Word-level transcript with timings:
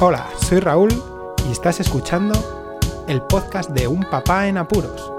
Hola, 0.00 0.28
soy 0.36 0.60
Raúl 0.60 0.90
y 1.48 1.50
estás 1.50 1.80
escuchando 1.80 2.32
el 3.08 3.20
podcast 3.20 3.70
de 3.70 3.88
Un 3.88 4.04
Papá 4.04 4.46
en 4.46 4.56
Apuros. 4.56 5.12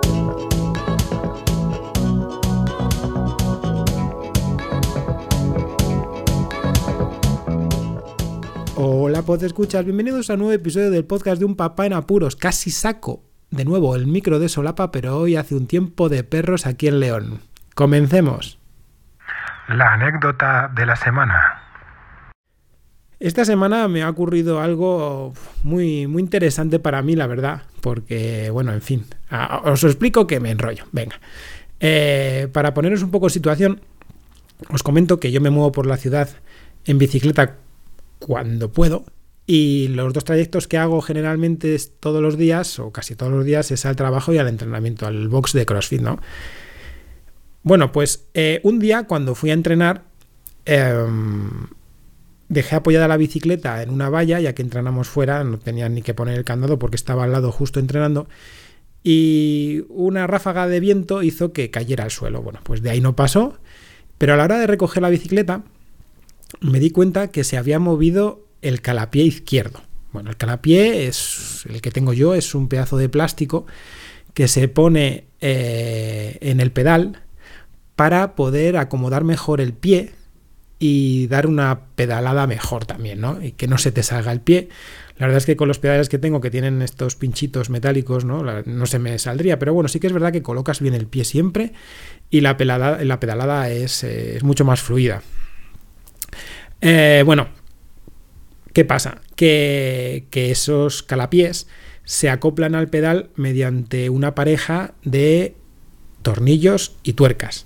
Hola, 8.78 9.22
pod 9.24 9.44
escuchas, 9.44 9.84
bienvenidos 9.84 10.30
a 10.30 10.36
un 10.36 10.40
nuevo 10.40 10.54
episodio 10.54 10.92
del 10.92 11.04
podcast 11.04 11.40
de 11.40 11.46
Un 11.46 11.58
Papá 11.58 11.86
en 11.86 11.92
Apuros. 11.92 12.38
Casi 12.38 12.72
saco 12.72 13.24
de 13.52 13.66
nuevo 13.66 13.98
el 13.98 14.08
micro 14.08 14.40
de 14.40 14.48
solapa, 14.48 14.92
pero 14.92 15.18
hoy 15.18 15.36
hace 15.36 15.56
un 15.56 15.68
tiempo 15.68 16.08
de 16.08 16.24
perros 16.24 16.66
aquí 16.66 16.88
en 16.88 17.02
León. 17.02 17.42
Comencemos. 17.76 18.58
La 19.68 19.96
anécdota 19.96 20.72
de 20.74 20.86
la 20.86 20.96
semana. 20.96 21.69
Esta 23.20 23.44
semana 23.44 23.88
me 23.90 24.02
ha 24.02 24.10
ocurrido 24.10 24.62
algo 24.62 25.34
muy, 25.64 26.08
muy 26.08 26.22
interesante 26.22 26.80
para 26.80 27.02
mí, 27.02 27.18
la 27.18 27.28
verdad, 27.28 27.64
porque, 27.82 28.50
bueno, 28.50 28.72
en 28.72 28.82
fin, 28.82 29.06
os 29.66 29.84
explico 29.84 30.26
que 30.26 30.40
me 30.40 30.52
enrollo. 30.52 30.86
Venga, 30.94 31.20
eh, 31.82 32.48
para 32.54 32.74
poneros 32.74 33.04
un 33.04 33.12
poco 33.12 33.28
en 33.28 33.32
situación, 33.32 33.82
os 34.70 34.84
comento 34.84 35.20
que 35.20 35.32
yo 35.32 35.42
me 35.42 35.50
muevo 35.50 35.74
por 35.74 35.86
la 35.86 35.98
ciudad 35.98 36.30
en 36.86 36.98
bicicleta 36.98 37.58
cuando 38.20 38.72
puedo 38.72 39.04
y 39.46 39.88
los 39.90 40.14
dos 40.14 40.24
trayectos 40.24 40.68
que 40.68 40.78
hago 40.78 41.02
generalmente 41.02 41.76
todos 42.00 42.22
los 42.22 42.38
días, 42.38 42.80
o 42.80 42.92
casi 42.92 43.16
todos 43.16 43.32
los 43.32 43.44
días, 43.44 43.72
es 43.72 43.86
al 43.86 43.96
trabajo 43.96 44.32
y 44.32 44.38
al 44.38 44.48
entrenamiento, 44.48 45.08
al 45.08 45.28
box 45.28 45.54
de 45.54 45.66
CrossFit, 45.66 46.02
¿no? 46.02 46.20
Bueno, 47.64 47.92
pues 47.92 48.28
eh, 48.34 48.62
un 48.64 48.80
día 48.80 49.08
cuando 49.08 49.36
fui 49.36 49.50
a 49.50 49.54
entrenar, 49.54 50.04
em, 50.66 51.68
dejé 52.50 52.76
apoyada 52.76 53.08
la 53.08 53.18
bicicleta 53.18 53.82
en 53.82 53.92
una 53.92 54.10
valla, 54.10 54.40
ya 54.40 54.54
que 54.54 54.64
entrenamos 54.64 55.08
fuera, 55.08 55.44
no 55.44 55.60
tenía 55.60 55.88
ni 55.88 56.02
que 56.02 56.14
poner 56.14 56.38
el 56.38 56.44
candado 56.44 56.80
porque 56.80 56.96
estaba 56.96 57.24
al 57.24 57.32
lado 57.32 57.52
justo 57.52 57.80
entrenando, 57.80 58.28
y 59.04 59.86
una 59.88 60.28
ráfaga 60.28 60.68
de 60.68 60.80
viento 60.80 61.24
hizo 61.24 61.54
que 61.54 61.70
cayera 61.72 62.04
al 62.04 62.12
suelo. 62.12 62.42
Bueno, 62.42 62.60
pues 62.64 62.82
de 62.82 62.90
ahí 62.90 63.00
no 63.00 63.16
pasó, 63.16 63.58
pero 64.18 64.34
a 64.34 64.38
la 64.38 64.44
hora 64.44 64.60
de 64.60 64.68
recoger 64.68 65.02
la 65.02 65.10
bicicleta 65.10 65.64
me 66.60 66.80
di 66.80 66.90
cuenta 66.90 67.30
que 67.30 67.44
se 67.44 67.58
había 67.58 67.80
movido 67.80 68.46
el 68.62 68.82
calapié 68.82 69.24
izquierdo. 69.24 69.82
Bueno, 70.12 70.32
el 70.32 70.38
calapié 70.38 71.08
es 71.08 71.66
el 71.70 71.82
que 71.82 71.92
tengo 71.92 72.14
yo, 72.14 72.34
es 72.34 72.56
un 72.56 72.68
pedazo 72.68 72.98
de 72.98 73.10
plástico 73.10 73.68
que 74.34 74.48
se 74.48 74.68
pone 74.68 75.26
eh, 75.40 76.38
en 76.42 76.60
el 76.60 76.72
pedal 76.72 77.22
para 77.96 78.36
poder 78.36 78.78
acomodar 78.78 79.24
mejor 79.24 79.62
el 79.62 79.74
pie 79.74 80.14
y 80.80 81.28
dar 81.28 81.46
una 81.46 81.82
pedalada 81.96 82.48
mejor 82.48 82.86
también, 82.86 83.20
¿no? 83.20 83.44
Y 83.44 83.52
que 83.52 83.68
no 83.68 83.78
se 83.78 83.92
te 83.92 84.02
salga 84.02 84.32
el 84.32 84.40
pie. 84.40 84.70
La 85.18 85.28
verdad 85.28 85.40
es 85.40 85.46
que 85.46 85.58
con 85.58 85.68
los 85.68 85.80
pedales 85.80 86.08
que 86.08 86.18
tengo 86.18 86.40
que 86.40 86.50
tienen 86.50 86.82
estos 86.82 87.18
pinchitos 87.18 87.70
metálicos, 87.70 88.24
¿no? 88.24 88.42
no 88.42 88.86
se 88.86 89.00
me 89.00 89.20
saldría, 89.20 89.60
pero 89.60 89.74
bueno, 89.74 89.90
sí 89.90 90.00
que 90.00 90.08
es 90.08 90.14
verdad 90.14 90.32
que 90.32 90.42
colocas 90.42 90.80
bien 90.80 90.94
el 90.94 91.08
pie 91.08 91.26
siempre 91.26 91.74
y 92.30 92.40
la, 92.40 92.56
pelada, 92.56 93.04
la 93.04 93.20
pedalada 93.20 93.70
es, 93.70 94.06
eh, 94.06 94.38
es, 94.38 94.44
mucho 94.44 94.64
más 94.64 94.82
fluida. 94.82 95.22
Eh, 96.80 97.24
bueno, 97.26 97.50
¿qué 98.72 98.86
pasa? 98.86 99.20
Que, 99.36 100.28
que 100.32 100.52
esos 100.52 101.04
calapiés 101.04 101.68
se 102.06 102.30
acoplan 102.30 102.74
al 102.74 102.88
pedal 102.88 103.30
mediante 103.36 104.10
una 104.10 104.34
pareja 104.34 104.94
de 105.04 105.56
tornillos 106.22 106.96
y 107.04 107.14
tuercas. 107.14 107.66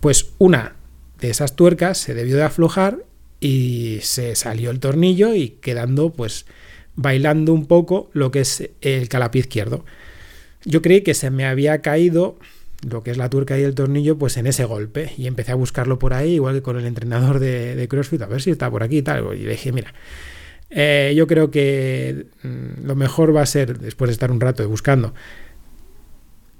Pues 0.00 0.32
una 0.36 0.74
de 1.22 1.30
esas 1.30 1.54
tuercas 1.54 1.98
se 1.98 2.14
debió 2.14 2.36
de 2.36 2.42
aflojar 2.42 2.98
y 3.40 4.00
se 4.02 4.34
salió 4.34 4.70
el 4.70 4.80
tornillo 4.80 5.34
y 5.34 5.50
quedando 5.60 6.10
pues 6.10 6.46
bailando 6.96 7.54
un 7.54 7.66
poco 7.66 8.10
lo 8.12 8.30
que 8.32 8.40
es 8.40 8.70
el 8.80 9.08
calapié 9.08 9.40
izquierdo. 9.40 9.84
Yo 10.64 10.82
creí 10.82 11.02
que 11.02 11.14
se 11.14 11.30
me 11.30 11.46
había 11.46 11.80
caído 11.80 12.38
lo 12.88 13.04
que 13.04 13.12
es 13.12 13.16
la 13.16 13.30
tuerca 13.30 13.56
y 13.56 13.62
el 13.62 13.76
tornillo 13.76 14.18
pues 14.18 14.36
en 14.36 14.48
ese 14.48 14.64
golpe 14.64 15.12
y 15.16 15.28
empecé 15.28 15.52
a 15.52 15.54
buscarlo 15.54 16.00
por 16.00 16.12
ahí 16.12 16.34
igual 16.34 16.56
que 16.56 16.62
con 16.62 16.76
el 16.76 16.86
entrenador 16.86 17.38
de, 17.38 17.86
CrossFit 17.88 18.22
a 18.22 18.26
ver 18.26 18.42
si 18.42 18.50
está 18.50 18.68
por 18.68 18.82
aquí 18.82 18.98
y 18.98 19.02
tal 19.02 19.24
y 19.36 19.44
dije 19.44 19.70
mira 19.70 19.94
eh, 20.68 21.12
yo 21.16 21.28
creo 21.28 21.52
que 21.52 22.26
mm, 22.42 22.84
lo 22.84 22.96
mejor 22.96 23.36
va 23.36 23.42
a 23.42 23.46
ser 23.46 23.78
después 23.78 24.08
de 24.08 24.14
estar 24.14 24.32
un 24.32 24.40
rato 24.40 24.68
buscando 24.68 25.14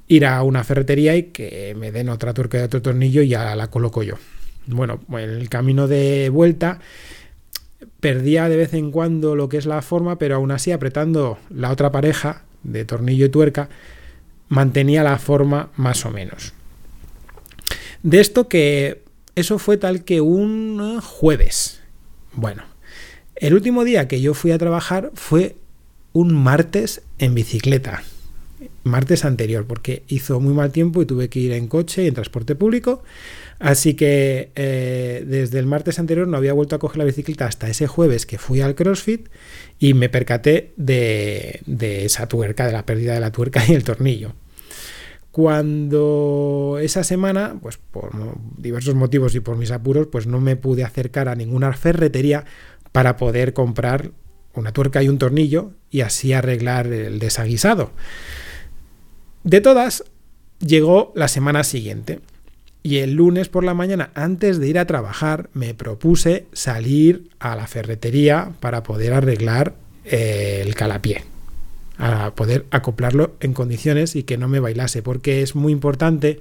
ir 0.06 0.24
a 0.24 0.44
una 0.44 0.62
ferretería 0.62 1.16
y 1.16 1.24
que 1.24 1.74
me 1.76 1.90
den 1.90 2.08
otra 2.08 2.32
tuerca 2.32 2.60
y 2.60 2.62
otro 2.62 2.80
tornillo 2.80 3.22
y 3.22 3.28
ya 3.28 3.56
la 3.56 3.68
coloco 3.68 4.04
yo 4.04 4.14
bueno, 4.66 5.00
en 5.10 5.30
el 5.30 5.48
camino 5.48 5.88
de 5.88 6.28
vuelta 6.28 6.80
perdía 8.00 8.48
de 8.48 8.56
vez 8.56 8.74
en 8.74 8.90
cuando 8.90 9.36
lo 9.36 9.48
que 9.48 9.56
es 9.56 9.66
la 9.66 9.82
forma, 9.82 10.18
pero 10.18 10.36
aún 10.36 10.50
así 10.50 10.72
apretando 10.72 11.38
la 11.50 11.70
otra 11.70 11.92
pareja 11.92 12.42
de 12.62 12.84
tornillo 12.84 13.26
y 13.26 13.28
tuerca 13.28 13.68
mantenía 14.48 15.02
la 15.02 15.18
forma 15.18 15.70
más 15.76 16.04
o 16.04 16.10
menos. 16.10 16.52
De 18.02 18.20
esto 18.20 18.48
que 18.48 19.02
eso 19.34 19.58
fue 19.58 19.76
tal 19.76 20.04
que 20.04 20.20
un 20.20 21.00
jueves. 21.00 21.80
Bueno, 22.34 22.64
el 23.36 23.54
último 23.54 23.84
día 23.84 24.08
que 24.08 24.20
yo 24.20 24.34
fui 24.34 24.50
a 24.50 24.58
trabajar 24.58 25.10
fue 25.14 25.56
un 26.12 26.34
martes 26.34 27.02
en 27.18 27.34
bicicleta. 27.34 28.02
Martes 28.84 29.24
anterior, 29.24 29.66
porque 29.66 30.02
hizo 30.08 30.40
muy 30.40 30.54
mal 30.54 30.72
tiempo 30.72 31.02
y 31.02 31.06
tuve 31.06 31.28
que 31.28 31.40
ir 31.40 31.52
en 31.52 31.68
coche 31.68 32.04
y 32.04 32.08
en 32.08 32.14
transporte 32.14 32.54
público. 32.54 33.02
Así 33.58 33.94
que 33.94 34.50
eh, 34.56 35.24
desde 35.26 35.60
el 35.60 35.66
martes 35.66 35.98
anterior 36.00 36.26
no 36.26 36.36
había 36.36 36.52
vuelto 36.52 36.74
a 36.74 36.80
coger 36.80 36.98
la 36.98 37.04
bicicleta 37.04 37.46
hasta 37.46 37.68
ese 37.68 37.86
jueves 37.86 38.26
que 38.26 38.36
fui 38.36 38.60
al 38.60 38.74
CrossFit 38.74 39.28
y 39.78 39.94
me 39.94 40.08
percaté 40.08 40.72
de, 40.76 41.60
esa 42.04 42.26
tuerca, 42.26 42.66
de 42.66 42.72
la 42.72 42.84
pérdida 42.84 43.14
de 43.14 43.20
la 43.20 43.30
tuerca 43.30 43.62
y 43.68 43.74
el 43.74 43.84
tornillo. 43.84 44.34
Cuando 45.30 46.78
esa 46.82 47.04
semana, 47.04 47.56
pues 47.62 47.78
por 47.78 48.10
diversos 48.58 48.96
motivos 48.96 49.34
y 49.34 49.40
por 49.40 49.56
mis 49.56 49.70
apuros, 49.70 50.08
pues 50.08 50.26
no 50.26 50.40
me 50.40 50.56
pude 50.56 50.84
acercar 50.84 51.28
a 51.28 51.36
ninguna 51.36 51.72
ferretería 51.72 52.44
para 52.90 53.16
poder 53.16 53.52
comprar 53.52 54.10
una 54.54 54.72
tuerca 54.72 55.02
y 55.02 55.08
un 55.08 55.18
tornillo 55.18 55.72
y 55.90 56.00
así 56.00 56.32
arreglar 56.32 56.88
el 56.88 57.18
desaguisado. 57.18 57.92
De 59.44 59.60
todas, 59.60 60.04
llegó 60.60 61.12
la 61.16 61.28
semana 61.28 61.64
siguiente. 61.64 62.20
Y 62.84 62.98
el 62.98 63.14
lunes 63.14 63.48
por 63.48 63.62
la 63.62 63.74
mañana, 63.74 64.10
antes 64.14 64.58
de 64.58 64.68
ir 64.68 64.78
a 64.78 64.86
trabajar, 64.86 65.50
me 65.54 65.72
propuse 65.74 66.46
salir 66.52 67.30
a 67.38 67.54
la 67.54 67.68
ferretería 67.68 68.52
para 68.58 68.82
poder 68.82 69.12
arreglar 69.12 69.74
eh, 70.04 70.62
el 70.66 70.74
calapié, 70.74 71.22
a 71.98 72.34
poder 72.34 72.66
acoplarlo 72.72 73.36
en 73.38 73.52
condiciones 73.52 74.16
y 74.16 74.24
que 74.24 74.36
no 74.36 74.48
me 74.48 74.58
bailase, 74.58 75.00
porque 75.00 75.42
es 75.42 75.54
muy 75.54 75.72
importante 75.72 76.40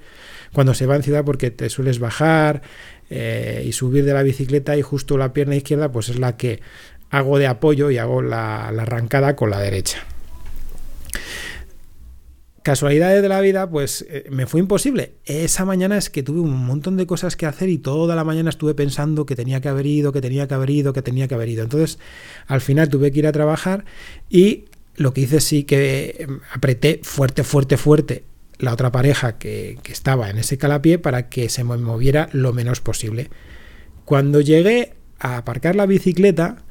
cuando 0.52 0.74
se 0.74 0.88
va 0.88 0.96
en 0.96 1.04
ciudad 1.04 1.24
porque 1.24 1.52
te 1.52 1.70
sueles 1.70 2.00
bajar 2.00 2.64
eh, 3.12 3.64
y 3.66 3.72
subir 3.72 4.04
de 4.04 4.14
la 4.14 4.24
bicicleta 4.24 4.76
y 4.78 4.82
justo 4.82 5.18
la 5.18 5.34
pierna 5.34 5.56
izquierda 5.56 5.92
pues 5.92 6.10
es 6.10 6.18
la 6.18 6.38
que 6.38 6.60
hago 7.12 7.38
de 7.38 7.48
apoyo 7.48 7.92
y 7.92 8.00
hago 8.00 8.22
la 8.22 8.68
arrancada 8.68 9.36
con 9.36 9.50
la 9.50 9.60
derecha 9.60 10.06
casualidades 12.64 13.22
de 13.22 13.30
la 13.30 13.42
vida, 13.42 13.70
pues 13.70 14.06
eh, 14.10 14.26
me 14.30 14.46
fue 14.46 14.60
imposible. 14.60 15.16
Esa 15.26 15.66
mañana 15.66 15.98
es 15.98 16.10
que 16.10 16.24
tuve 16.24 16.42
un 16.42 16.66
montón 16.66 16.98
de 16.98 17.08
cosas 17.08 17.36
que 17.36 17.46
hacer 17.46 17.70
y 17.70 17.78
toda 17.78 18.16
la 18.16 18.24
mañana 18.24 18.50
estuve 18.50 18.74
pensando 18.74 19.26
que 19.26 19.36
tenía 19.36 19.62
que 19.62 19.70
haber 19.70 19.86
ido, 19.86 20.12
que 20.12 20.22
tenía 20.22 20.48
que 20.48 20.54
haber 20.54 20.70
ido, 20.70 20.94
que 20.94 21.02
tenía 21.02 21.28
que 21.28 21.36
haber 21.36 21.50
ido. 21.50 21.64
Entonces, 21.64 22.00
al 22.48 22.62
final 22.62 22.90
tuve 22.90 23.12
que 23.12 23.20
ir 23.20 23.28
a 23.28 23.32
trabajar 23.32 23.86
y 24.30 24.66
lo 24.96 25.14
que 25.14 25.22
hice 25.22 25.40
sí 25.40 25.64
que 25.64 26.18
em, 26.20 26.40
apreté 26.54 27.00
fuerte, 27.04 27.44
fuerte, 27.44 27.78
fuerte 27.78 28.26
la 28.60 28.74
otra 28.74 28.92
pareja 28.92 29.40
que, 29.40 29.80
que 29.82 29.92
estaba 29.92 30.30
en 30.30 30.38
ese 30.38 30.58
calapié 30.58 31.00
para 31.00 31.30
que 31.30 31.50
se 31.50 31.64
me 31.64 31.78
moviera 31.78 32.30
lo 32.32 32.54
menos 32.54 32.80
posible. 32.80 33.32
Cuando 34.06 34.40
llegué 34.40 34.94
a 35.18 35.38
aparcar 35.38 35.76
la 35.76 35.88
bicicleta, 35.88 36.64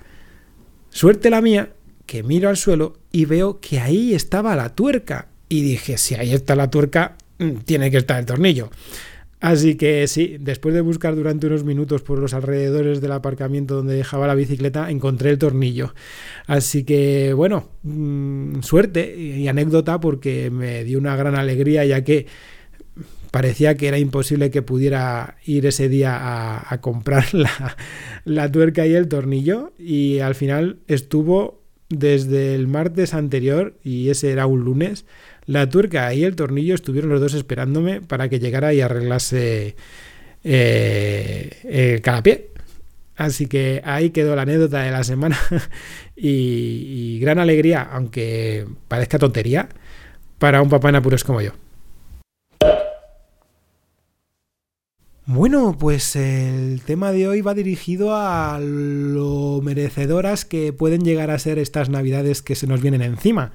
suerte 0.91 1.31
la 1.31 1.41
mía, 1.41 1.73
que 2.07 2.23
miro 2.23 2.49
al 2.49 2.57
suelo 2.57 2.99
y 3.11 3.25
veo 3.25 3.61
que 3.61 3.81
ahí 3.81 4.15
estaba 4.15 4.55
la 4.55 4.75
tuerca 4.75 5.30
y 5.51 5.63
dije, 5.63 5.99
si 5.99 6.15
ahí 6.15 6.33
está 6.33 6.57
la 6.57 6.71
tuerca, 6.71 7.17
mm, 7.39 7.57
tiene 7.67 7.91
que 7.91 7.99
estar 7.99 8.19
el 8.19 8.25
tornillo. 8.25 8.71
Así 9.41 9.77
que 9.77 10.07
sí, 10.07 10.37
después 10.39 10.75
de 10.75 10.83
buscar 10.83 11.17
durante 11.17 11.47
unos 11.47 11.65
minutos 11.65 12.03
por 12.03 12.19
los 12.19 12.35
alrededores 12.35 13.01
del 13.01 13.13
aparcamiento 13.13 13.75
donde 13.75 13.95
dejaba 13.95 14.27
la 14.27 14.35
bicicleta, 14.35 14.91
encontré 14.91 15.31
el 15.31 15.39
tornillo. 15.39 15.95
Así 16.47 16.85
que 16.85 17.33
bueno, 17.33 17.69
mm, 17.83 18.61
suerte 18.61 19.17
y 19.19 19.49
anécdota 19.49 19.99
porque 19.99 20.51
me 20.51 20.85
dio 20.85 20.99
una 20.99 21.17
gran 21.17 21.35
alegría 21.35 21.85
ya 21.85 22.05
que 22.05 22.27
parecía 23.31 23.77
que 23.77 23.89
era 23.89 23.99
imposible 23.99 24.51
que 24.51 24.63
pudiera 24.63 25.37
ir 25.45 25.67
ese 25.67 25.89
día 25.89 26.19
a, 26.71 26.81
comprar 26.81 27.25
la, 27.35 27.77
la 28.25 28.53
tuerca 28.53 28.87
y 28.87 28.95
el 28.95 29.09
tornillo 29.09 29.73
y 29.79 30.19
al 30.21 30.35
final 30.35 30.79
estuvo 30.87 31.61
desde 31.89 32.55
el 32.55 32.69
martes 32.69 33.15
anterior 33.15 33.75
y 33.83 34.11
ese 34.11 34.31
era 34.31 34.47
un 34.47 34.61
lunes 34.61 35.07
la 35.51 35.69
tuerca 35.69 36.15
y 36.15 36.23
el 36.23 36.37
tornillo 36.37 36.77
estuvieron 36.77 37.11
los 37.11 37.21
dos 37.21 37.35
esperándome 37.35 38.01
para 38.01 38.29
que 38.29 38.39
llegara 38.39 38.73
y 38.73 38.83
arreglase 38.83 39.75
eh, 40.45 41.57
el 41.65 42.01
calapié. 42.03 42.51
Así 43.17 43.47
que 43.47 43.83
ahí 43.85 44.11
quedó 44.11 44.37
la 44.37 44.43
anécdota 44.43 44.83
de 44.83 44.93
la 44.93 45.03
semana 45.03 45.37
y, 46.17 47.19
gran 47.19 47.41
alegría, 47.41 47.83
aunque 47.83 48.65
parezca 48.87 49.19
tontería, 49.19 49.69
para 50.39 50.63
un 50.63 50.69
papá 50.69 50.91
en 50.91 50.97
apuros 50.97 51.25
como 51.25 51.41
yo. 51.41 51.51
Bueno, 55.27 55.77
pues 55.79 56.15
el 56.15 56.81
tema 56.83 57.11
de 57.11 57.27
hoy 57.27 57.41
va 57.41 57.55
dirigido 57.55 58.15
a 58.15 58.61
lo 58.61 59.61
merecedoras 59.65 60.45
que 60.45 60.73
pueden 60.73 61.03
llegar 61.03 61.33
a 61.33 61.39
ser 61.41 61.59
estas 61.59 61.89
navidades 61.89 62.41
que 62.41 62.55
se 62.55 62.69
nos 62.69 62.81
vienen 62.81 63.03
encima. 63.03 63.53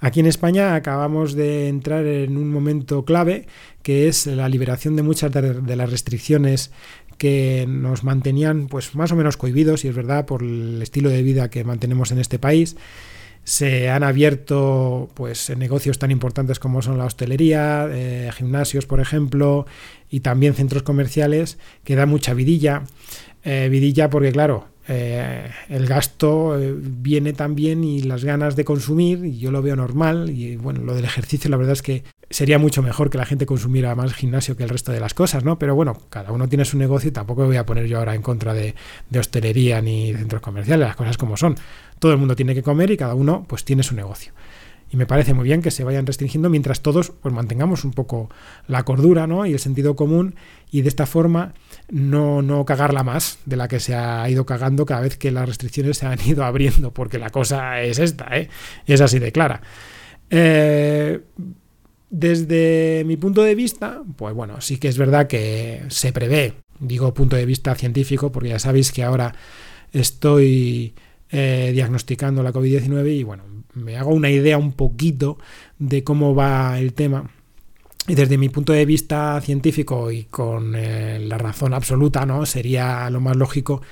Aquí 0.00 0.20
en 0.20 0.26
España 0.26 0.74
acabamos 0.74 1.34
de 1.34 1.68
entrar 1.68 2.06
en 2.06 2.36
un 2.36 2.50
momento 2.50 3.04
clave 3.04 3.46
que 3.82 4.06
es 4.06 4.26
la 4.26 4.48
liberación 4.48 4.94
de 4.96 5.02
muchas 5.02 5.32
de 5.32 5.76
las 5.76 5.90
restricciones 5.90 6.70
que 7.18 7.66
nos 7.68 8.04
mantenían 8.04 8.68
pues 8.68 8.94
más 8.94 9.10
o 9.12 9.16
menos 9.16 9.36
cohibidos, 9.36 9.84
y 9.84 9.88
es 9.88 9.94
verdad, 9.94 10.24
por 10.24 10.42
el 10.42 10.80
estilo 10.80 11.10
de 11.10 11.22
vida 11.22 11.50
que 11.50 11.64
mantenemos 11.64 12.12
en 12.12 12.18
este 12.18 12.38
país. 12.38 12.76
Se 13.42 13.88
han 13.88 14.02
abierto 14.04 15.08
pues 15.14 15.50
negocios 15.56 15.98
tan 15.98 16.10
importantes 16.10 16.58
como 16.58 16.82
son 16.82 16.98
la 16.98 17.06
hostelería, 17.06 17.88
eh, 17.90 18.30
gimnasios, 18.36 18.86
por 18.86 19.00
ejemplo, 19.00 19.66
y 20.10 20.20
también 20.20 20.54
centros 20.54 20.82
comerciales 20.82 21.58
que 21.82 21.96
dan 21.96 22.08
mucha 22.08 22.34
vidilla. 22.34 22.84
Eh, 23.44 23.68
vidilla 23.70 24.10
porque, 24.10 24.32
claro, 24.32 24.66
eh, 24.90 25.50
el 25.68 25.86
gasto 25.86 26.58
eh, 26.58 26.74
viene 26.74 27.34
también 27.34 27.84
y 27.84 28.00
las 28.02 28.24
ganas 28.24 28.56
de 28.56 28.64
consumir, 28.64 29.24
y 29.24 29.38
yo 29.38 29.50
lo 29.50 29.60
veo 29.60 29.76
normal, 29.76 30.30
y 30.30 30.56
bueno, 30.56 30.80
lo 30.82 30.94
del 30.94 31.04
ejercicio 31.04 31.50
la 31.50 31.58
verdad 31.58 31.74
es 31.74 31.82
que 31.82 32.04
sería 32.30 32.58
mucho 32.58 32.82
mejor 32.82 33.10
que 33.10 33.18
la 33.18 33.26
gente 33.26 33.44
consumiera 33.44 33.94
más 33.94 34.14
gimnasio 34.14 34.56
que 34.56 34.62
el 34.62 34.70
resto 34.70 34.90
de 34.90 35.00
las 35.00 35.12
cosas, 35.12 35.44
¿no? 35.44 35.58
Pero 35.58 35.74
bueno, 35.74 35.98
cada 36.08 36.32
uno 36.32 36.48
tiene 36.48 36.64
su 36.64 36.78
negocio 36.78 37.08
y 37.08 37.12
tampoco 37.12 37.44
voy 37.44 37.56
a 37.56 37.66
poner 37.66 37.86
yo 37.86 37.98
ahora 37.98 38.14
en 38.14 38.22
contra 38.22 38.54
de, 38.54 38.74
de 39.10 39.18
hostelería 39.18 39.80
ni 39.82 40.14
centros 40.14 40.40
comerciales, 40.40 40.86
las 40.86 40.96
cosas 40.96 41.18
como 41.18 41.36
son. 41.36 41.56
Todo 41.98 42.12
el 42.12 42.18
mundo 42.18 42.34
tiene 42.34 42.54
que 42.54 42.62
comer 42.62 42.90
y 42.90 42.96
cada 42.96 43.14
uno 43.14 43.44
pues 43.46 43.64
tiene 43.64 43.82
su 43.82 43.94
negocio. 43.94 44.32
Y 44.90 44.96
me 44.96 45.06
parece 45.06 45.34
muy 45.34 45.44
bien 45.44 45.60
que 45.60 45.70
se 45.70 45.84
vayan 45.84 46.06
restringiendo 46.06 46.48
mientras 46.48 46.80
todos 46.80 47.10
pues 47.10 47.34
mantengamos 47.34 47.84
un 47.84 47.92
poco 47.92 48.30
la 48.66 48.84
cordura 48.84 49.26
¿no? 49.26 49.44
y 49.44 49.52
el 49.52 49.58
sentido 49.58 49.96
común 49.96 50.34
y 50.70 50.80
de 50.80 50.88
esta 50.88 51.04
forma 51.04 51.52
no, 51.90 52.40
no 52.40 52.64
cagarla 52.64 53.02
más 53.02 53.38
de 53.44 53.56
la 53.56 53.68
que 53.68 53.80
se 53.80 53.94
ha 53.94 54.28
ido 54.30 54.46
cagando 54.46 54.86
cada 54.86 55.02
vez 55.02 55.16
que 55.16 55.30
las 55.30 55.46
restricciones 55.46 55.98
se 55.98 56.06
han 56.06 56.18
ido 56.26 56.44
abriendo, 56.44 56.92
porque 56.92 57.18
la 57.18 57.30
cosa 57.30 57.82
es 57.82 57.98
esta, 57.98 58.28
¿eh? 58.36 58.48
es 58.86 59.00
así 59.00 59.18
de 59.18 59.32
clara. 59.32 59.60
Eh, 60.30 61.20
desde 62.10 63.02
mi 63.04 63.16
punto 63.18 63.42
de 63.42 63.54
vista, 63.54 64.02
pues 64.16 64.34
bueno, 64.34 64.60
sí 64.60 64.78
que 64.78 64.88
es 64.88 64.96
verdad 64.96 65.26
que 65.26 65.82
se 65.88 66.12
prevé, 66.12 66.54
digo 66.80 67.12
punto 67.12 67.36
de 67.36 67.44
vista 67.44 67.74
científico, 67.74 68.32
porque 68.32 68.50
ya 68.50 68.58
sabéis 68.58 68.92
que 68.92 69.04
ahora 69.04 69.34
estoy 69.92 70.94
eh, 71.30 71.70
diagnosticando 71.74 72.42
la 72.42 72.52
COVID-19 72.52 73.18
y 73.18 73.22
bueno, 73.22 73.44
me 73.74 73.96
hago 73.96 74.10
una 74.10 74.30
idea 74.30 74.58
un 74.58 74.72
poquito 74.72 75.38
de 75.78 76.04
cómo 76.04 76.34
va 76.34 76.78
el 76.78 76.94
tema. 76.94 77.30
Y 78.06 78.14
desde 78.14 78.38
mi 78.38 78.48
punto 78.48 78.72
de 78.72 78.86
vista 78.86 79.38
científico 79.42 80.10
y 80.10 80.24
con 80.24 80.74
eh, 80.74 81.18
la 81.20 81.36
razón 81.36 81.74
absoluta, 81.74 82.24
¿no? 82.24 82.46
Sería 82.46 83.10
lo 83.10 83.20
más 83.20 83.36
lógico 83.36 83.82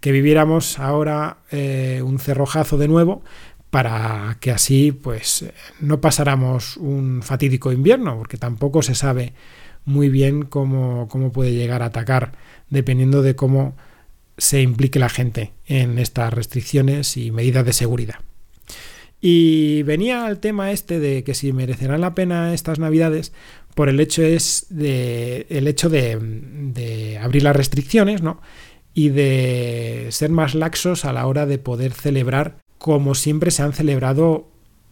que 0.00 0.12
viviéramos 0.12 0.78
ahora 0.78 1.38
eh, 1.50 2.02
un 2.04 2.18
cerrojazo 2.18 2.76
de 2.76 2.88
nuevo 2.88 3.22
para 3.70 4.36
que 4.40 4.50
así 4.50 4.92
pues 4.92 5.46
no 5.80 6.02
pasáramos 6.02 6.76
un 6.76 7.22
fatídico 7.22 7.72
invierno, 7.72 8.18
porque 8.18 8.36
tampoco 8.36 8.82
se 8.82 8.94
sabe 8.94 9.32
muy 9.86 10.10
bien 10.10 10.42
cómo, 10.42 11.08
cómo 11.08 11.32
puede 11.32 11.54
llegar 11.54 11.82
a 11.82 11.86
atacar, 11.86 12.32
dependiendo 12.68 13.22
de 13.22 13.34
cómo 13.34 13.76
se 14.36 14.62
implique 14.62 14.98
la 14.98 15.08
gente 15.08 15.52
en 15.66 15.98
estas 15.98 16.32
restricciones 16.32 17.16
y 17.16 17.30
medidas 17.30 17.64
de 17.64 17.72
seguridad. 17.72 18.16
Y 19.20 19.82
venía 19.84 20.26
al 20.26 20.38
tema 20.38 20.70
este 20.70 21.00
de 21.00 21.24
que 21.24 21.34
si 21.34 21.52
merecerán 21.52 22.02
la 22.02 22.14
pena 22.14 22.52
estas 22.52 22.78
navidades 22.78 23.32
por 23.74 23.88
el 23.88 23.98
hecho 23.98 24.22
es 24.22 24.66
de 24.68 25.46
el 25.48 25.66
hecho 25.66 25.88
de, 25.88 27.18
abrir 27.22 27.42
las 27.42 27.56
restricciones, 27.56 28.22
¿no? 28.22 28.40
Y 28.92 29.08
de 29.08 30.08
ser 30.10 30.30
más 30.30 30.54
laxos 30.54 31.04
a 31.04 31.12
la 31.12 31.26
hora 31.26 31.46
de 31.46 31.58
poder 31.58 31.92
celebrar 31.92 32.58
como 32.76 33.14
siempre 33.14 33.50
se 33.50 33.62
han 33.62 33.72
celebrado 33.72 34.48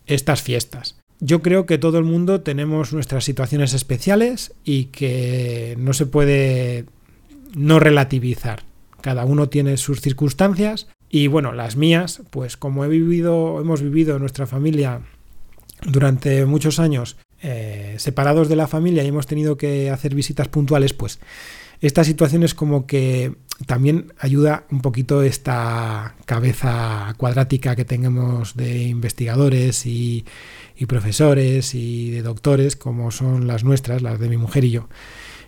estas 0.07 0.41
fiestas. 0.41 0.99
Yo 1.21 1.43
creo 1.43 1.67
que 1.67 1.79
todo 1.79 1.99
el 1.99 2.05
mundo 2.05 2.41
tenemos 2.41 2.93
nuestras 2.93 3.25
situaciones 3.25 3.75
especiales 3.75 4.55
y 4.65 4.87
que 4.87 5.77
no 5.79 5.93
se 5.93 6.07
puede 6.07 6.87
no 7.55 7.79
relativizar. 7.79 8.65
Cada 9.03 9.25
uno 9.25 9.49
tiene 9.49 9.77
sus 9.77 10.01
circunstancias 10.01 10.89
y 11.11 11.27
bueno, 11.27 11.53
las 11.53 11.77
mías, 11.77 12.23
pues 12.31 12.57
como 12.57 12.85
he 12.85 12.89
vivido, 12.89 13.61
hemos 13.61 13.83
vivido 13.83 14.19
nuestra 14.19 14.47
familia 14.47 15.03
durante 15.85 16.47
muchos 16.47 16.79
años 16.79 17.17
eh, 17.43 17.97
separados 17.99 18.49
de 18.49 18.57
la 18.57 18.69
familia 18.69 19.03
y 19.03 19.09
hemos 19.09 19.27
tenido 19.27 19.57
que 19.57 19.91
hacer 19.91 20.15
visitas 20.15 20.49
puntuales, 20.49 20.93
pues 20.95 21.19
esta 21.83 22.05
situación 22.05 22.45
es 22.45 22.55
como 22.55 22.87
que 22.87 23.35
también 23.67 24.13
ayuda 24.19 24.67
un 24.71 24.81
poquito 24.81 25.23
esta 25.23 26.15
cabeza 26.25 27.13
cuadrática 27.17 27.75
que 27.75 27.85
tenemos 27.85 28.57
de 28.57 28.85
investigadores 28.85 29.85
y, 29.85 30.25
profesores 30.87 31.75
y 31.75 32.11
de 32.11 32.23
doctores, 32.23 32.75
como 32.77 33.11
son 33.11 33.47
las 33.47 33.65
nuestras, 33.65 34.03
las 34.03 34.19
de 34.19 34.29
mi 34.29 34.37
mujer 34.37 34.65
y 34.65 34.71
yo. 34.71 34.89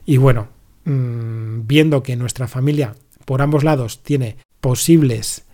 Y 0.06 0.17
bueno, 0.17 0.49
mm, 0.85 1.67
viendo 1.67 2.03
que 2.03 2.17
nuestra 2.17 2.47
familia 2.49 2.95
por 3.25 3.43
ambos 3.43 3.65
lados 3.65 4.03
tiene 4.03 4.37
posibles 4.61 5.44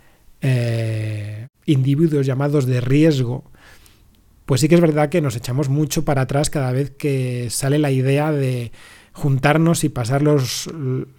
eh, 0.41 1.49
individuos 1.67 2.27
llamados 2.27 2.67
de 2.67 2.81
riesgo, 2.81 3.45
pues 4.47 4.61
sí 4.61 4.69
que 4.69 4.75
es 4.75 4.81
verdad 4.81 5.09
que 5.09 5.21
nos 5.21 5.37
echamos 5.37 5.69
mucho 5.69 6.05
para 6.05 6.23
atrás 6.23 6.51
cada 6.51 6.73
vez 6.73 6.91
que 6.91 7.49
sale 7.51 7.79
la 7.79 7.91
idea 7.91 8.33
de 8.33 8.73
juntarnos 9.13 9.85
y 9.85 9.89
pasar 9.89 10.23
los, 10.23 10.69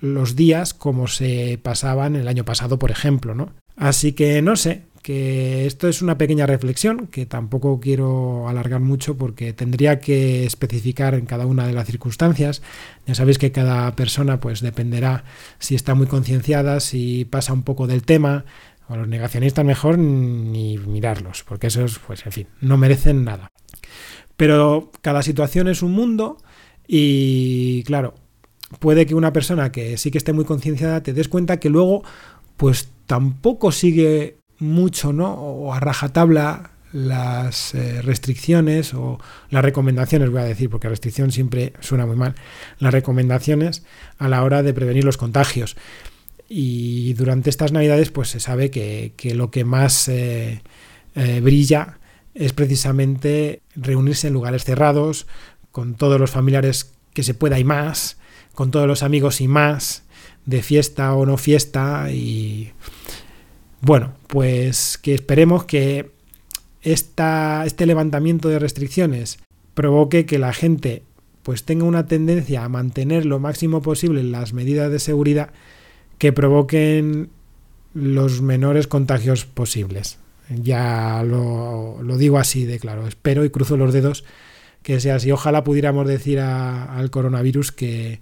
los 0.02 0.36
días 0.36 0.74
como 0.74 1.08
se 1.08 1.60
pasaban 1.62 2.16
el 2.16 2.28
año 2.28 2.46
pasado, 2.46 2.80
por 2.80 2.92
ejemplo, 2.92 3.36
¿no? 3.36 3.54
Así 3.76 4.14
que 4.14 4.42
no 4.42 4.56
sé, 4.56 4.84
que 5.02 5.66
esto 5.66 5.88
es 5.88 6.02
una 6.02 6.18
pequeña 6.18 6.46
reflexión 6.46 7.08
que 7.08 7.26
tampoco 7.26 7.80
quiero 7.80 8.48
alargar 8.48 8.80
mucho 8.80 9.18
porque 9.18 9.54
tendría 9.54 10.00
que 10.00 10.46
especificar 10.46 11.16
en 11.16 11.26
cada 11.26 11.46
una 11.46 11.68
de 11.68 11.74
las 11.74 11.88
circunstancias. 11.88 12.62
Ya 13.06 13.16
sabéis 13.16 13.38
que 13.38 13.52
cada 13.52 13.96
persona 13.96 14.40
pues 14.40 14.62
dependerá 14.62 15.24
si 15.60 15.76
está 15.76 15.96
muy 15.96 16.08
concienciada, 16.08 16.80
si 16.80 17.26
pasa 17.26 17.54
un 17.54 17.64
poco 17.64 17.88
del 17.88 18.04
tema, 18.04 18.46
a 18.88 18.98
los 18.98 19.08
negacionistas 19.08 19.64
mejor 19.66 19.98
ni 19.98 20.78
mirarlos, 20.78 21.44
porque 21.48 21.68
esos, 21.68 22.00
pues 22.00 22.26
en 22.26 22.32
fin, 22.32 22.48
no 22.60 22.78
merecen 22.78 23.24
nada. 23.24 23.48
Pero 24.36 24.92
cada 25.02 25.24
situación 25.24 25.68
es 25.68 25.82
un 25.82 25.94
mundo 25.94 26.38
y 26.88 27.84
claro, 27.84 28.16
puede 28.80 29.06
que 29.06 29.16
una 29.16 29.34
persona 29.34 29.72
que 29.72 29.98
sí 29.98 30.12
que 30.12 30.18
esté 30.18 30.34
muy 30.34 30.46
concienciada 30.46 31.04
te 31.04 31.14
des 31.14 31.30
cuenta 31.30 31.60
que 31.60 31.70
luego 31.70 32.04
pues 32.58 32.90
tampoco 33.08 33.72
sigue 33.72 34.41
mucho, 34.62 35.12
¿no? 35.12 35.34
O 35.34 35.74
a 35.74 35.80
rajatabla 35.80 36.72
las 36.94 37.74
eh, 37.74 38.02
restricciones 38.02 38.94
o 38.94 39.20
las 39.50 39.64
recomendaciones, 39.64 40.30
voy 40.30 40.42
a 40.42 40.46
decir, 40.46 40.70
porque 40.70 40.90
restricción 40.90 41.32
siempre 41.32 41.74
suena 41.80 42.06
muy 42.06 42.16
mal, 42.16 42.36
las 42.80 42.94
recomendaciones 42.94 43.84
a 44.18 44.28
la 44.28 44.44
hora 44.44 44.64
de 44.64 44.74
prevenir 44.74 45.04
los 45.04 45.18
contagios. 45.18 45.78
Y 46.50 47.14
durante 47.14 47.50
estas 47.50 47.72
navidades 47.72 48.12
pues 48.12 48.30
se 48.30 48.40
sabe 48.40 48.72
que, 48.72 49.14
lo 49.36 49.52
que 49.52 49.64
más 49.64 50.08
eh, 50.10 50.62
eh, 51.16 51.40
brilla 51.42 52.00
es 52.34 52.54
precisamente 52.54 53.62
reunirse 53.76 54.28
en 54.28 54.34
lugares 54.34 54.66
cerrados, 54.66 55.28
con 55.72 55.96
todos 55.96 56.20
los 56.20 56.32
familiares 56.32 56.94
que 57.14 57.24
se 57.24 57.34
pueda 57.34 57.58
y 57.58 57.64
más, 57.64 58.18
con 58.54 58.72
todos 58.72 58.88
los 58.88 59.04
amigos 59.04 59.40
y 59.40 59.48
más, 59.48 60.04
de 60.46 60.62
fiesta 60.62 61.14
o 61.14 61.26
no 61.26 61.38
fiesta. 61.38 62.12
Y 62.12 62.74
bueno, 63.82 64.14
pues 64.28 64.98
que 64.98 65.14
esperemos 65.14 65.66
que 65.66 66.12
esta, 66.82 67.64
este 67.66 67.86
levantamiento 67.86 68.50
de 68.50 68.60
restricciones 68.60 69.40
provoque 69.74 70.26
que 70.26 70.40
la 70.40 70.54
gente 70.54 71.04
pues 71.44 71.64
tenga 71.64 71.86
una 71.86 72.06
tendencia 72.06 72.64
a 72.64 72.70
mantener 72.70 73.26
lo 73.26 73.40
máximo 73.40 73.82
posible 73.82 74.24
las 74.24 74.54
medidas 74.54 74.92
de 74.92 75.00
seguridad 75.00 75.52
que 76.18 76.32
provoquen 76.32 77.30
los 77.94 78.42
menores 78.42 78.88
contagios 78.88 79.46
posibles. 79.46 80.20
Ya 80.50 81.24
lo, 81.24 81.98
digo 82.18 82.38
así 82.38 82.66
de 82.66 82.80
claro. 82.80 83.08
Espero 83.08 83.44
y 83.46 83.50
cruzo 83.50 83.78
los 83.78 83.94
dedos 83.94 84.24
que 84.84 85.00
sea 85.00 85.16
así. 85.16 85.32
Ojalá 85.32 85.64
pudiéramos 85.64 86.08
decir 86.08 86.40
al 86.40 87.10
coronavirus 87.10 87.72
que 87.72 88.20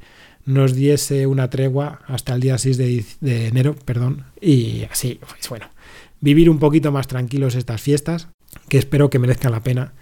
nos 0.50 0.74
diese 0.74 1.28
una 1.28 1.50
tregua 1.52 2.02
hasta 2.08 2.34
el 2.34 2.42
día 2.42 2.58
6 2.58 2.78
de, 2.78 3.06
de, 3.22 3.48
enero, 3.48 3.76
perdón, 3.86 4.26
y 4.42 4.84
así, 4.90 5.20
pues 5.20 5.48
bueno, 5.48 5.68
vivir 6.22 6.50
un 6.50 6.58
poquito 6.58 6.92
más 6.92 7.08
tranquilos 7.08 7.54
estas 7.54 7.82
fiestas, 7.82 8.30
que 8.68 8.80
espero 8.80 9.12
que 9.12 9.20
merezcan 9.20 9.52
la 9.52 9.62
pena 9.62 9.94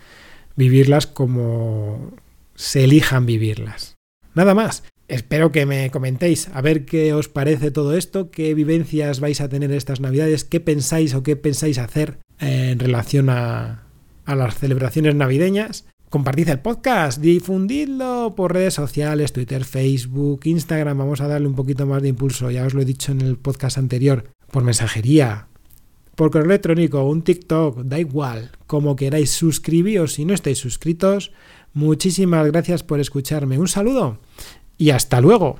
vivirlas 0.56 1.06
como 1.06 2.14
se 2.56 2.86
elijan 2.86 3.26
vivirlas. 3.26 3.96
Nada 4.34 4.54
más. 4.54 4.84
espero 5.10 5.54
que 5.54 5.66
me 5.66 5.90
comentéis 5.90 6.50
a 6.54 6.62
ver 6.62 6.86
qué 6.86 7.14
os 7.14 7.30
parece 7.30 7.72
todo 7.72 7.96
esto, 7.96 8.30
qué 8.30 8.54
vivencias 8.54 9.20
vais 9.20 9.40
a 9.42 9.50
tener 9.50 9.72
estas 9.72 10.00
navidades, 10.00 10.44
qué 10.44 10.60
pensáis 10.60 11.14
o 11.14 11.24
qué 11.24 11.36
pensáis 11.36 11.78
hacer 11.78 12.20
en 12.40 12.80
relación 12.80 13.30
a, 13.30 13.84
a 14.26 14.36
las 14.36 14.58
celebraciones 14.58 15.16
navideñas. 15.16 15.86
Compartid 16.10 16.48
el 16.48 16.60
podcast, 16.60 17.20
difundidlo 17.20 18.34
por 18.34 18.54
redes 18.54 18.74
sociales, 18.74 19.34
Twitter, 19.34 19.66
Facebook, 19.66 20.40
Instagram. 20.46 20.98
Vamos 20.98 21.20
a 21.20 21.28
darle 21.28 21.48
un 21.48 21.56
poquito 21.56 21.86
más 21.86 22.02
de 22.02 22.08
impulso, 22.08 22.50
ya 22.50 22.66
os 22.66 22.74
lo 22.74 22.82
he 22.82 22.86
dicho 22.86 23.12
en 23.12 23.20
el 23.20 23.36
podcast 23.36 23.78
anterior, 23.78 24.24
por 24.50 24.64
mensajería, 24.64 25.48
por 26.16 26.32
correo 26.32 26.46
electrónico, 26.46 27.04
un 27.04 27.24
TikTok, 27.24 27.82
da 27.82 28.00
igual, 28.00 28.52
como 28.68 28.96
queráis, 28.96 29.32
suscribíos 29.32 30.14
si 30.14 30.24
no 30.24 30.34
estáis 30.34 30.60
suscritos. 30.60 31.34
Muchísimas 31.74 32.48
gracias 32.48 32.84
por 32.84 33.02
escucharme. 33.02 33.60
Un 33.60 33.68
saludo 33.68 34.18
y 34.78 34.92
hasta 34.92 35.20
luego. 35.20 35.60